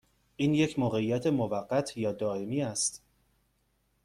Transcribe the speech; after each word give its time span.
این 0.35 0.53
یک 0.53 0.79
موقعیت 0.79 1.27
موقت 1.27 1.97
یا 1.97 2.11
دائمی 2.11 2.61
است؟ 2.61 3.03